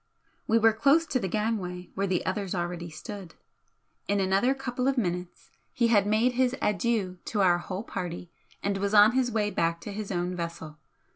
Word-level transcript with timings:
We 0.47 0.57
were 0.57 0.73
close 0.73 1.05
to 1.05 1.19
the 1.19 1.27
gangway 1.27 1.91
where 1.93 2.07
the 2.07 2.25
others 2.25 2.55
already 2.55 2.89
stood. 2.89 3.35
In 4.07 4.19
another 4.19 4.55
couple 4.55 4.87
of 4.87 4.97
minutes 4.97 5.51
he 5.73 5.89
had 5.89 6.07
made 6.07 6.31
his 6.31 6.55
adieux 6.59 7.19
to 7.25 7.41
our 7.41 7.59
whole 7.59 7.83
party 7.83 8.31
and 8.63 8.79
was 8.79 8.95
on 8.95 9.11
his 9.11 9.31
way 9.31 9.51
back 9.51 9.79
to 9.81 9.91
his 9.93 10.11
own 10.11 10.35
vessel. 10.35 10.79